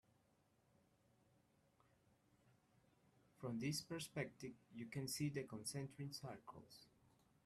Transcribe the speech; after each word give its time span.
From 3.39 3.59
this 3.59 3.83
perspective 3.83 4.53
you 4.73 4.87
can 4.87 5.07
see 5.07 5.29
the 5.29 5.43
concentric 5.43 6.15
circles. 6.15 6.87